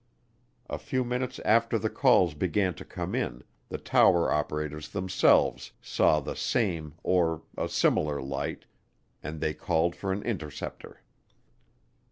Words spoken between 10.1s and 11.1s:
an interceptor.